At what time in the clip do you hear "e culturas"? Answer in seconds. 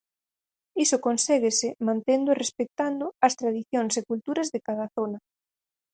3.99-4.51